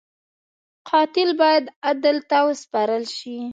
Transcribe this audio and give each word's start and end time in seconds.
قاتل 0.89 1.29
باید 1.41 1.65
عدل 1.89 2.17
ته 2.29 2.37
وسپارل 2.47 3.03
شي 3.17 3.35